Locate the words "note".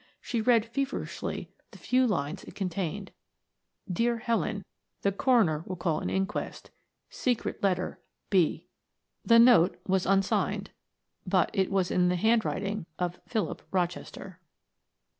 9.37-9.79